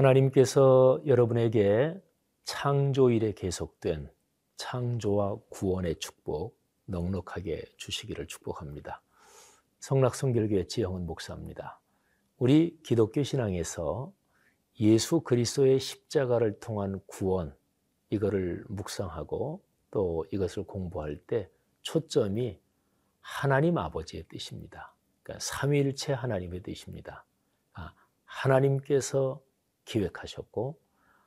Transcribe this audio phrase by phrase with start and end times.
[0.00, 1.94] 하나님께서 여러분에게
[2.44, 4.10] 창조 일에 계속된
[4.56, 9.02] 창조와 구원의 축복 넉넉하게 주시기를 축복합니다.
[9.80, 11.80] 성락성결교회 지영은 목사입니다.
[12.38, 14.12] 우리 기독교 신앙에서
[14.80, 17.54] 예수 그리스도의 십자가를 통한 구원
[18.08, 21.50] 이거를 묵상하고 또 이것을 공부할 때
[21.82, 22.58] 초점이
[23.20, 24.94] 하나님 아버지의 뜻입니다.
[25.22, 27.26] 그러니까 삼위일체 하나님의 뜻입니다.
[27.74, 27.92] 아,
[28.24, 29.42] 하나님께서
[29.90, 30.78] 기획하셨고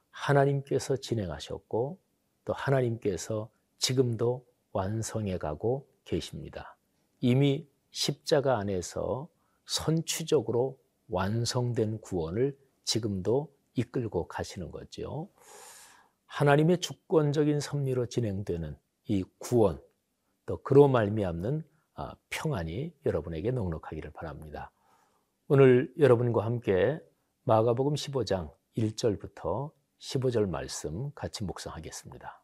[0.09, 1.99] 하나님께서 진행하셨고
[2.45, 6.77] 또 하나님께서 지금도 완성해 가고 계십니다.
[7.19, 9.27] 이미 십자가 안에서
[9.65, 10.79] 선취적으로
[11.09, 15.29] 완성된 구원을 지금도 이끌고 가시는 거죠.
[16.25, 19.81] 하나님의 주권적인 섭리로 진행되는 이 구원,
[20.45, 21.63] 또 그로 말미암는
[21.95, 24.71] 아, 평안이 여러분에게 넉넉하기를 바랍니다.
[25.47, 26.99] 오늘 여러분과 함께
[27.43, 32.43] 마가복음 15장 1절부터 15절 말씀 같이 묵상하겠습니다.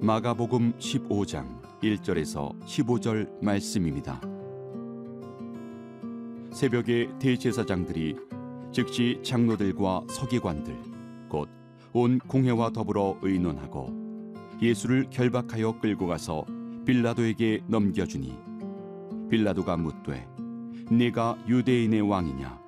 [0.00, 4.20] 마가복음 15장 1절에서 15절 말씀입니다.
[6.52, 8.16] 새벽에 대제사장들이
[8.72, 10.76] 즉시 장로들과 서기관들
[11.28, 11.62] 곧
[11.94, 13.90] 온 공회와 더불어 의논하고
[14.62, 16.44] 예수를 결박하여 끌고 가서
[16.84, 18.36] 빌라도에게 넘겨주니
[19.30, 20.26] 빌라도가 묻되
[20.90, 22.60] 네가 유대인의 왕이냐?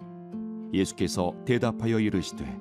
[0.73, 2.61] 예수께서 대답하여 이르시되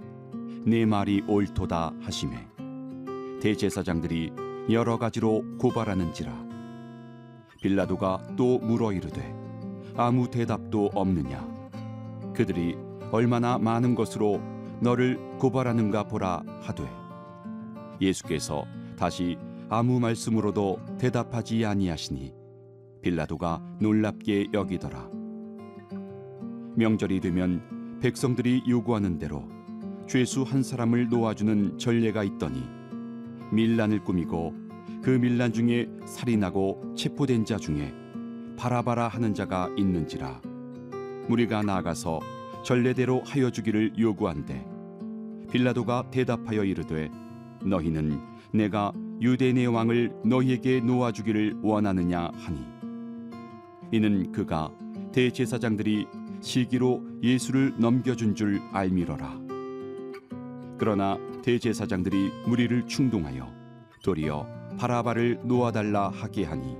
[0.66, 2.48] 네 말이 옳도다 하시매
[3.40, 4.32] 대제사장들이
[4.70, 6.32] 여러 가지로 고발하는지라.
[7.62, 9.36] 빌라도가 또 물어 이르되
[9.96, 11.46] 아무 대답도 없느냐?
[12.34, 12.78] 그들이
[13.12, 14.42] 얼마나 많은 것으로
[14.80, 16.90] 너를 고발하는가 보라 하되.
[18.00, 18.66] 예수께서
[18.98, 19.38] 다시
[19.70, 22.34] 아무 말씀으로도 대답하지 아니하시니
[23.02, 25.10] 빌라도가 놀랍게 여기더라.
[26.76, 29.48] 명절이 되면 백성들이 요구하는 대로
[30.08, 32.64] 죄수 한 사람을 놓아주는 전례가 있더니
[33.52, 34.54] 밀란을 꾸미고
[35.02, 37.94] 그 밀란 중에 살인하고 체포된 자 중에
[38.58, 40.42] 바라바라 하는 자가 있는지라
[41.28, 42.20] 무리가 나아가서
[42.64, 44.66] 전례대로 하여 주기를 요구한대
[45.52, 47.10] 빌라도가 대답하여 이르되
[47.64, 48.20] 너희는
[48.54, 48.92] 내가
[49.24, 52.60] 유대인의 왕을 너희에게 놓아 주기를 원하느냐 하니.
[53.94, 54.70] 이는 그가
[55.14, 56.06] 대제사장들이
[56.42, 59.40] 시기로 예수를 넘겨준 줄 알미러라.
[60.78, 63.50] 그러나 대제사장들이 무리를 충동하여
[64.04, 64.46] 도리어
[64.78, 66.76] 바라바를 놓아달라 하게 하니.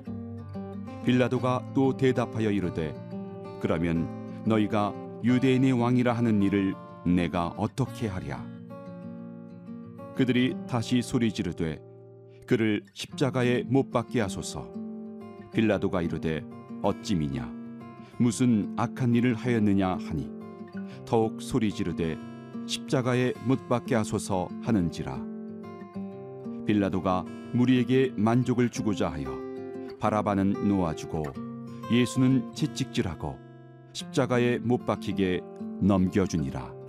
[1.06, 2.94] 빌라도가 또 대답하여 이르되
[3.62, 4.94] 그러면 너희가
[5.24, 8.46] 유대인의 왕이라 하는 일을 내가 어떻게 하랴?
[10.18, 11.93] 그들이 다시 소리 지르되
[12.46, 14.72] 그를 십자가에 못 박게 하소서.
[15.54, 16.44] 빌라도가 이르되
[16.82, 17.52] 어찌 미냐?
[18.18, 20.30] 무슨 악한 일을 하였느냐 하니?
[21.06, 22.18] 더욱 소리 지르되
[22.66, 25.22] 십자가에 못 박게 하소서 하는지라.
[26.66, 29.38] 빌라도가 무리에게 만족을 주고자 하여
[30.00, 31.24] 바라바는 놓아주고
[31.92, 33.38] 예수는 채찍질하고
[33.94, 35.42] 십자가에 못 박히게
[35.82, 36.83] 넘겨주니라.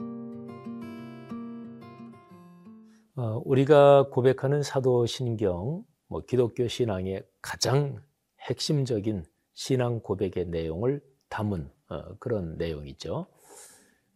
[3.17, 8.03] 우리가 고백하는 사도신경, 뭐 기독교 신앙의 가장
[8.41, 13.27] 핵심적인 신앙 고백의 내용을 담은 어, 그런 내용이죠.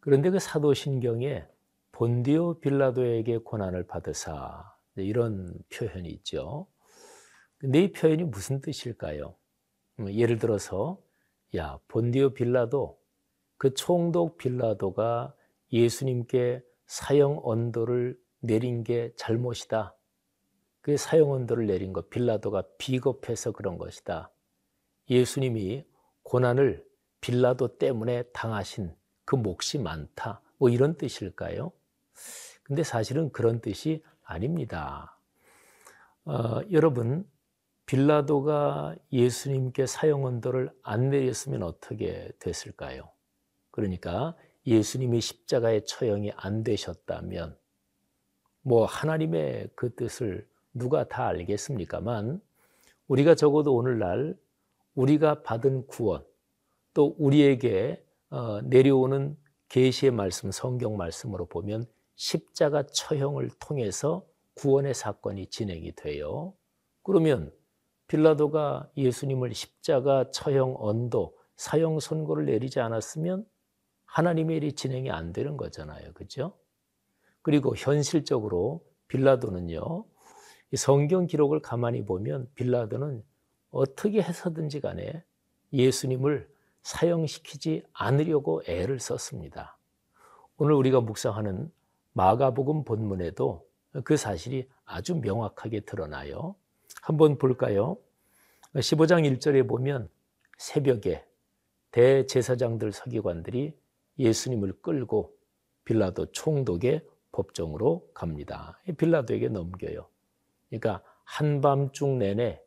[0.00, 1.47] 그런데 그 사도신경에
[1.92, 4.64] 본디오 빌라도에게 고난을 받으사
[4.97, 6.66] 이런 표현이 있죠.
[7.59, 9.36] 근데 이 표현이 무슨 뜻일까요?
[10.00, 11.00] 음, 예를 들어서
[11.54, 12.98] 야 본디오 빌라도
[13.59, 15.34] 그 총독 빌라도가
[15.72, 19.94] 예수님께 사형 언도를 내린 게 잘못이다.
[20.80, 24.30] 그 사형 언도를 내린 것 빌라도가 비겁해서 그런 것이다.
[25.10, 25.84] 예수님이
[26.22, 26.84] 고난을
[27.20, 28.94] 빌라도 때문에 당하신
[29.24, 30.40] 그 몫이 많다.
[30.56, 31.72] 뭐 이런 뜻일까요?
[32.62, 35.18] 근데 사실은 그런 뜻이 아닙니다.
[36.24, 37.28] 어, 여러분,
[37.86, 43.10] 빌라도가 예수님께 사형 언도를 안 내렸으면 어떻게 됐을까요?
[43.70, 44.36] 그러니까
[44.66, 47.56] 예수님이 십자가의 처형이 안 되셨다면
[48.68, 52.38] 뭐 하나님의 그 뜻을 누가 다 알겠습니까만
[53.06, 54.36] 우리가 적어도 오늘날
[54.94, 56.22] 우리가 받은 구원
[56.92, 59.38] 또 우리에게 어, 내려오는
[59.70, 61.86] 계시의 말씀 성경 말씀으로 보면
[62.16, 66.53] 십자가 처형을 통해서 구원의 사건이 진행이 돼요.
[67.03, 67.50] 그러면
[68.09, 73.47] 빌라도가 예수님을 십자가 처형 언도 사형 선고를 내리지 않았으면
[74.04, 76.12] 하나님의 일이 진행이 안 되는 거잖아요.
[76.12, 76.53] 그죠?
[77.48, 80.04] 그리고 현실적으로 빌라도는요.
[80.77, 83.24] 성경 기록을 가만히 보면 빌라도는
[83.71, 85.24] 어떻게 해서든지 간에
[85.72, 86.47] 예수님을
[86.83, 89.78] 사형시키지 않으려고 애를 썼습니다.
[90.59, 91.72] 오늘 우리가 묵상하는
[92.12, 93.66] 마가복음 본문에도
[94.04, 96.54] 그 사실이 아주 명확하게 드러나요.
[97.00, 97.97] 한번 볼까요?
[98.74, 100.10] 15장 1절에 보면
[100.59, 101.24] 새벽에
[101.92, 103.74] 대제사장들 서기관들이
[104.18, 105.34] 예수님을 끌고
[105.86, 107.00] 빌라도 총독의
[107.38, 108.80] 법정으로 갑니다.
[108.98, 110.08] 빌라도에게 넘겨요.
[110.68, 112.60] 그러니까 한밤중 내내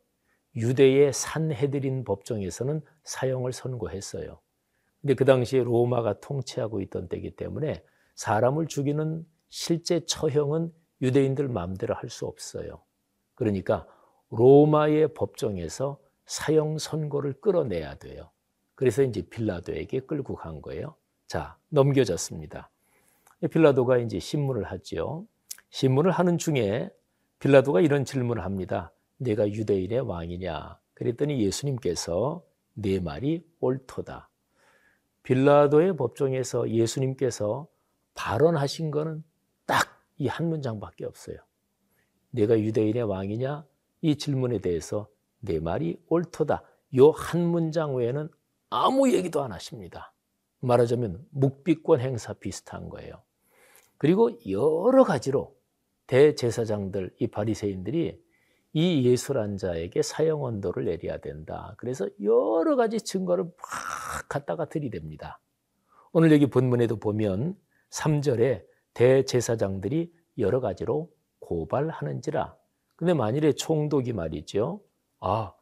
[0.55, 4.39] 유대의 산해드린 법정에서는 사형을 선고했어요.
[5.01, 7.83] 근데 그 당시에 로마가 통치하고 있던 때이기 때문에
[8.15, 12.81] 사람을 죽이는 실제 처형은 유대인들 마음대로 할 수 없어요.
[13.35, 13.87] 그러니까
[14.29, 18.31] 로마의 법정에서 사형 선고를 끌어내야 돼요.
[18.75, 20.95] 그래서 이제 빌라도에게 끌고 간 거예요.
[21.27, 22.70] 자, 넘겨졌습니다.
[23.47, 25.25] 빌라도가 이제 신문을 하지요.
[25.69, 26.89] 신문을 하는 중에
[27.39, 28.93] 빌라도가 이런 질문을 합니다.
[29.17, 30.79] 내가 유대인의 왕이냐?
[30.93, 32.43] 그랬더니 예수님께서
[32.73, 34.29] 내 말이 옳도다.
[35.23, 37.67] 빌라도의 법정에서 예수님께서
[38.15, 39.23] 발언하신 거는
[39.65, 39.87] 딱
[40.19, 41.37] 이 한 문장밖에 없어요.
[42.29, 43.65] 내가 유대인의 왕이냐?
[44.01, 45.07] 이 질문에 대해서
[45.39, 46.63] 내 말이 옳도다.
[46.97, 48.29] 요 한 문장 외에는
[48.69, 50.13] 아무 얘기도 안 하십니다.
[50.59, 53.23] 말하자면 묵비권 행사 비슷한 거예요.
[54.01, 55.55] 그리고 여러 가지로
[56.07, 58.19] 대제사장들, 이 바리새인들이
[58.73, 61.75] 이 예술한 자에게 사형 언도를 내려야 된다.
[61.77, 63.53] 그래서 여러 가지 증거를 막
[64.27, 65.37] 갖다가 들이댑니다.
[66.13, 67.55] 오늘 여기 본문에도 보면
[67.91, 68.63] 3절에
[68.95, 72.55] 대제사장들이 여러 가지로 고발하는지라.
[72.95, 74.81] 근데 만일에 총독이 말이죠.
[75.19, 75.53] 아,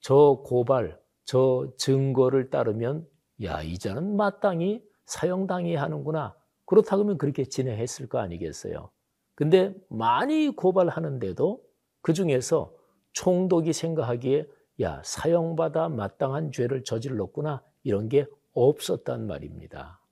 [0.00, 3.08] 저 고발, 저 증거를 따르면
[3.44, 6.36] 야, 이 자는 마땅히 사형당해야 하는구나.
[6.68, 8.90] 그렇다 그러면 그렇게 진행했을 거 아니겠어요.
[9.34, 11.64] 근데 많이 고발하는데도
[12.02, 12.74] 그 중에서
[13.12, 14.46] 총독이 생각하기에
[14.82, 17.64] 야, 사형받아 마땅한 죄를 저질렀구나.
[17.84, 20.02] 이런 게 없었단 말입니다.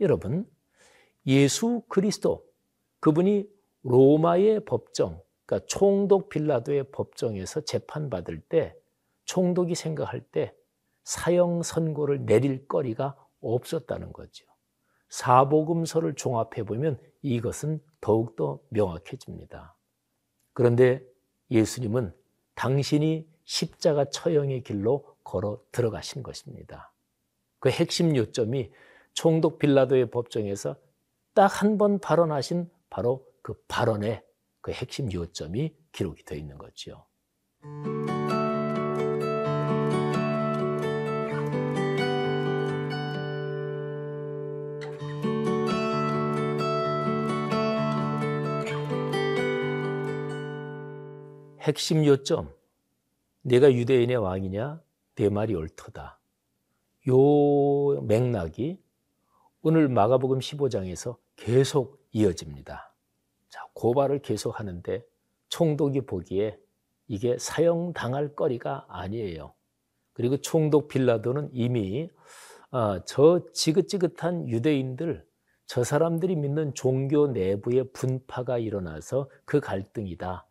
[0.00, 0.50] 여러분,
[1.24, 2.44] 예수 그리스도,
[2.98, 3.48] 그분이
[3.84, 8.74] 로마의 법정, 그러니까 총독 빌라도의 법정에서 재판받을 때
[9.24, 10.52] 총독이 생각할 때
[11.04, 14.45] 사형 선고를 내릴 거리가 없었다는 거죠.
[15.08, 19.76] 사복음서를 종합해 보면 이것은 더욱더 명확해집니다.
[20.52, 21.02] 그런데
[21.50, 22.14] 예수님은
[22.54, 26.92] 당신이 십자가 처형의 길로 걸어 들어가신 것입니다.
[27.60, 28.72] 그 핵심 요점이
[29.14, 30.76] 총독 빌라도의 법정에서
[31.34, 34.24] 딱 한 번 발언하신 바로 그 발언의
[34.60, 37.06] 그 핵심 요점이 기록이 되어 있는 거지요.
[51.66, 52.54] 핵심 요점.
[53.42, 54.80] 내가 유대인의 왕이냐?
[55.16, 56.20] 내 말이 옳도다.
[57.08, 58.80] 요 맥락이
[59.62, 62.94] 오늘 마가복음 15장에서 계속 이어집니다.
[63.48, 65.04] 자, 고발을 계속 하는데
[65.48, 66.56] 총독이 보기에
[67.08, 69.52] 이게 사형당할 거리가 아니에요.
[70.12, 72.08] 그리고 총독 빌라도는 이미
[72.70, 75.26] 아, 저 지긋지긋한 유대인들,
[75.66, 80.46] 저 사람들이 믿는 종교 내부의 분파가 일어나서 그 갈등이다.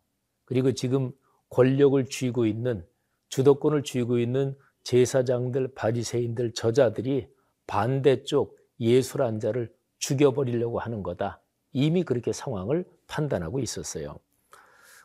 [0.46, 1.12] 그리고 지금
[1.50, 2.86] 권력을 쥐고 있는
[3.28, 7.28] 주도권을 쥐고 있는 제사장들, 바리새인들, 저자들이
[7.66, 11.42] 반대쪽 예술 자를 죽여버리려고 하는 거다.
[11.72, 14.18] 이미 그렇게 상황을 판단하고 있었어요.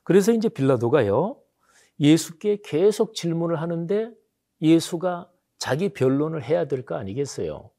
[0.04, 1.38] 그래서 이제 빌라도가요,
[2.00, 4.12] 예수께 계속 질문을 하는데
[4.62, 7.72] 예수가 자기 변론을 해야 될 거 아니겠어요.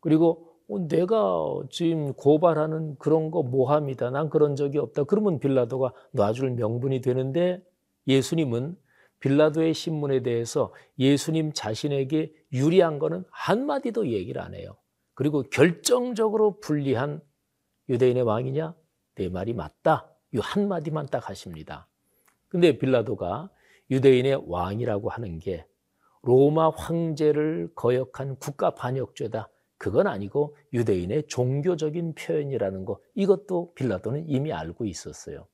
[0.00, 4.10] 그리고 어, 내가 지금 고발하는 그런 거 모함이다.
[4.10, 5.04] 난 그런 적이 없다.
[5.04, 7.62] 그러면 빌라도가 놔줄 명분이 되는데
[8.06, 8.76] 예수님은
[9.20, 14.76] 빌라도의 신문에 대해서 예수님 자신에게 유리한 거는 한마디도 얘기를 안 해요.
[15.14, 17.20] 그리고 결정적으로 불리한
[17.88, 18.74] 유대인의 왕이냐?
[19.16, 20.08] 내 말이 맞다.
[20.32, 21.88] 이 한마디만 딱 하십니다.
[22.48, 23.50] 근데 빌라도가
[23.90, 25.66] 유대인의 왕이라고 하는 게
[26.22, 29.48] 로마 황제를 거역한 국가 반역죄다.
[29.78, 35.46] 그건 아니고 유대인의 종교적인 표현이라는 거 이것도 빌라도는 이미 알고 있었어요.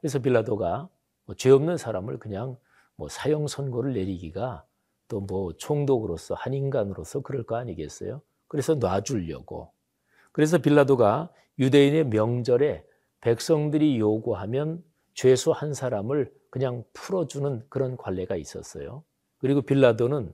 [0.00, 0.88] 그래서 빌라도가
[1.26, 2.56] 뭐 죄 없는 사람을 그냥
[2.96, 4.64] 뭐 사형 선고를 내리기가
[5.08, 8.22] 또 뭐 총독으로서 한 인간으로서 그럴 거 아니겠어요?
[8.48, 9.72] 그래서 놔주려고.
[10.32, 12.84] 그래서 빌라도가 유대인의 명절에
[13.20, 14.82] 백성들이 요구하면
[15.14, 19.04] 죄수 한 사람을 그냥 풀어주는 그런 관례가 있었어요.
[19.38, 20.32] 그리고 빌라도는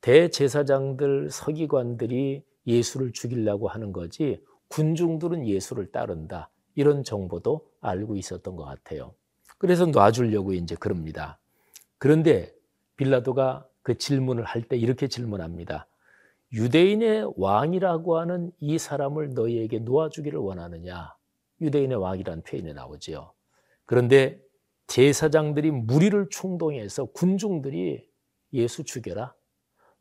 [0.00, 6.50] 대제사장들, 서기관들이 예수를 죽이려고 하는 거지 군중들은 예수를 따른다.
[6.74, 9.14] 이런 정보도 알고 있었던 것 같아요.
[9.58, 11.38] 그래서 놔주려고 이제 그럽니다.
[11.98, 12.54] 그런데
[12.96, 15.88] 빌라도가 그 질문을 할 때 이렇게 질문합니다.
[16.52, 21.14] 유대인의 왕이라고 하는 이 사람을 너희에게 놓아주기를 원하느냐?
[21.60, 23.32] 유대인의 왕이라는 표현이 나오지요.
[23.84, 24.40] 그런데
[24.86, 28.06] 제사장들이 무리를 충동해서 군중들이
[28.52, 29.34] 예수 죽여라.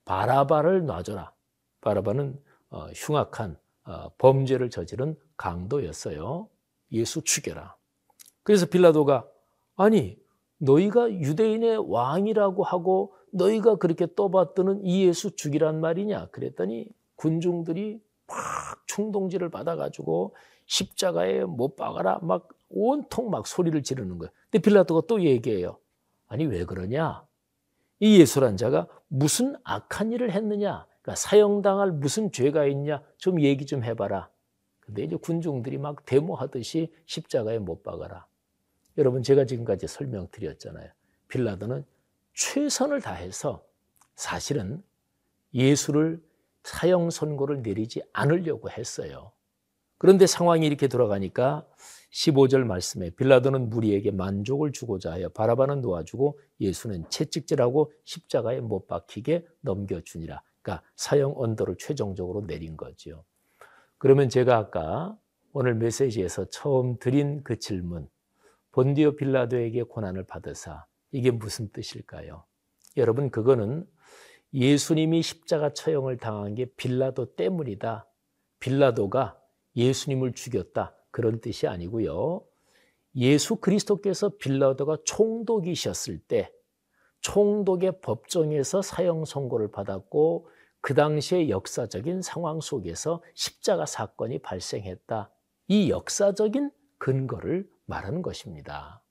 [0.06, 1.34] 바라바를 놔줘라.
[1.82, 6.50] 바라바는 어, 흉악한 어, 범죄를 저지른 강도였어요.
[6.92, 7.76] 예수 죽여라.
[8.44, 9.28] 그래서 빌라도가
[9.76, 10.18] 아니
[10.58, 16.28] 너희가 유대인의 왕이라고 하고 너희가 그렇게 떠받드는 이 예수 죽이란 말이냐?
[16.28, 18.36] 그랬더니 군중들이 막
[18.88, 24.32] 충동질을 받아가지고 십자가에 못 박아라 막 온통 막 소리를 지르는 거예요.
[24.50, 25.78] 근데 빌라도가 또 얘기해요.
[26.28, 27.26] 아니 왜 그러냐?
[28.00, 30.86] 이 예수란 자가 무슨 악한 일을 했느냐?
[31.08, 33.02] 그러니까 사형당할 무슨 죄가 있냐?
[33.18, 34.30] 좀 얘기 좀 해봐라.
[34.82, 38.28] 근데 이제 군중들이 막 데모하듯이 십자가에 못 박아라.
[38.98, 40.92] 여러분 제가 지금까지 설명드렸잖아요.
[41.30, 41.86] 빌라도는
[42.34, 43.64] 최선을 다해서
[44.16, 44.84] 사실은
[45.54, 46.22] 예수를
[46.66, 49.32] 사형 선고를 내리지 않으려고 했어요.
[49.98, 51.66] 그런데 상황이 이렇게 돌아가니까
[52.12, 60.42] 15절 말씀에 빌라도는 무리에게 만족을 주고자 하여 바라바는 놓아주고 예수는 채찍질하고 십자가에 못 박히게 넘겨주니라.
[60.68, 63.24] 그러니까 사형 언도를 최종적으로 내린 거죠.
[63.98, 65.18] 그러면 제가 아까
[65.54, 68.10] 오늘 메시지에서 처음 드린 그 질문,
[68.74, 72.44] 본디오 빌라도에게 고난을 받으사 이게 무슨 뜻일까요?
[72.98, 73.88] 여러분 그거는
[74.54, 78.06] 예수님이 십자가 처형을 당한 게 빌라도 때문이다.
[78.60, 79.40] 빌라도가
[79.78, 80.96] 예수님을 죽였다.
[81.12, 82.44] 그런 뜻이 아니고요.
[83.16, 86.52] 예수 그리스도께서 빌라도가 총독이셨을 때
[87.22, 90.48] 총독의 법정에서 사형 선고를 받았고
[90.82, 95.30] 그 당시의 역사적인 상황 속에서 십자가 사건이 발생했다.
[95.68, 99.02] 이 역사적인 근거를 말하는 것입니다.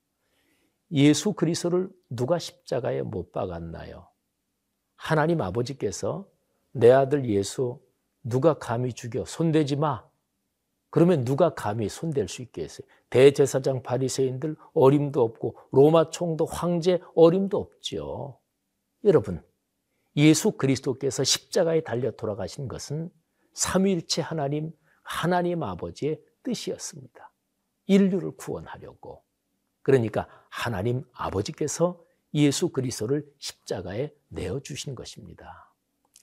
[0.93, 4.09] 예수 그리스도를 누가 십자가에 못 박았나요?
[4.95, 6.29] 하나님 아버지께서
[6.73, 7.81] 내 아들 예수
[8.23, 10.05] 누가 감히 죽여 손대지 마.
[10.97, 12.89] 그러면 누가 감히 손댈 수 있겠어요?
[13.11, 18.41] 대제사장 바리새인들 어림도 없고 로마 총독 황제 어림도 없죠.
[19.05, 19.45] 여러분,
[20.17, 23.11] 예수 그리스도께서 십자가에 달려 돌아가신 것은
[23.53, 24.73] 삼위일체 하나님
[25.03, 27.31] 하나님 아버지의 뜻이었습니다.
[27.85, 29.23] 인류를 구원하려고.
[29.83, 35.75] 그러니까 하나님 아버지께서 예수 그리스도를 십자가에 내어 주신 것입니다.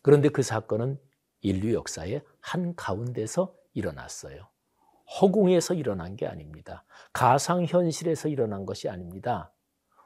[0.02, 1.00] 그런데 그 사건은
[1.42, 4.52] 인류 역사의 한 가운데서 일어났어요.
[5.22, 6.84] 허공에서 일어난 게 아닙니다.
[7.12, 9.54] 가상 현실에서 일어난 것이 아닙니다.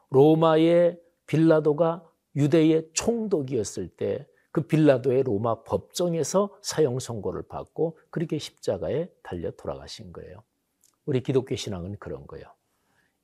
[0.10, 2.04] 로마의 빌라도가
[2.36, 10.44] 유대의 총독이었을 때 그 빌라도의 로마 법정에서 사형 선고를 받고 그렇게 십자가에 달려 돌아가신 거예요.
[11.06, 12.48] 우리 기독교 신앙은 그런 거예요.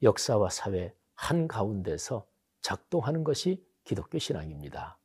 [0.03, 2.27] 역사와 사회 한 가운데서
[2.61, 4.99] 작동하는 것이 기독교 신앙입니다.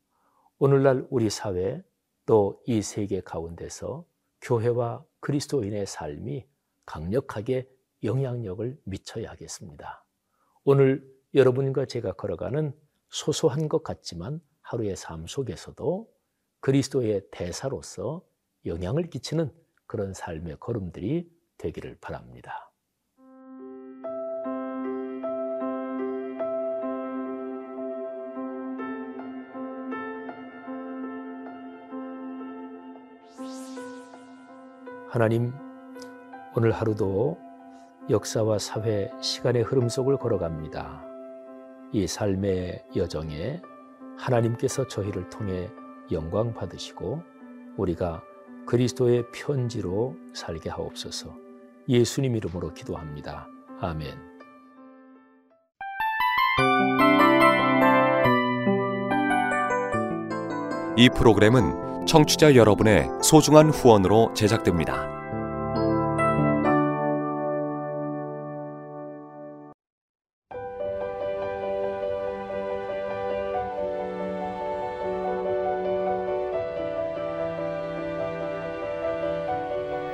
[0.58, 1.82] 오늘날 우리 사회
[2.26, 4.04] 또 이 세계 가운데서
[4.42, 6.46] 교회와 그리스도인의 삶이
[6.88, 7.68] 강력하게
[8.02, 10.06] 영향력을 미쳐야 겠습니다.
[10.64, 12.72] 오늘 여러분과 제가 걸어가는
[13.10, 16.08] 소소한 것 같지만 하루의 삶 속에서도
[16.60, 18.24] 그리스도의 대사로서
[18.64, 19.52] 영향을 끼치는
[19.86, 22.72] 그런 삶의 걸음들이 되기를 바랍니다.
[35.10, 35.67] 하나님,
[36.58, 37.38] 오늘 하루도
[38.10, 41.04] 역사와 사회, 시간의 흐름 속을 걸어갑니다.
[41.92, 43.62] 이 삶의 여정에
[44.16, 45.70] 하나님께서 저희를 통해
[46.10, 47.22] 영광 받으시고
[47.76, 48.24] 우리가
[48.66, 51.32] 그리스도의 편지로 살게 하옵소서.
[51.88, 53.46] 예수님 이름으로 기도합니다.
[53.78, 54.18] 아멘.
[60.96, 65.17] 이 프로그램은 청취자 여러분의 소중한 후원으로 제작됩니다.